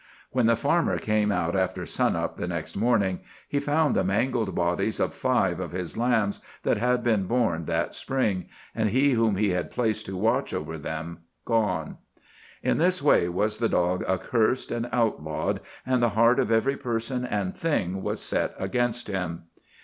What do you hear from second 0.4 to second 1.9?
the farmer came out before